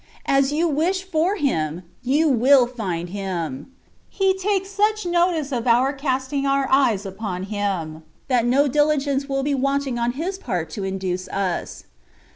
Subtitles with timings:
[0.25, 3.71] As you wish for Him, you will find Him.
[4.09, 9.43] He takes such notice of our casting our eyes upon Him, that no diligence will
[9.43, 11.83] be wanting on His part to induce us.